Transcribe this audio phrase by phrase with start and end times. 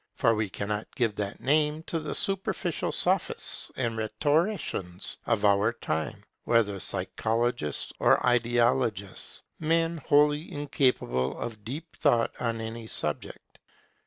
[0.15, 6.23] For we cannot give that name to the superficial sophists and rhetoricians of our time,
[6.43, 13.59] whether psychologists or ideologists, men wholly incapable of deep thought on any subject.